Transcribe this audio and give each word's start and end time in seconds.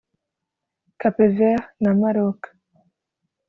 Cape 0.99 1.27
Vert 1.35 1.75
na 1.79 1.93
Maroc 1.93 2.39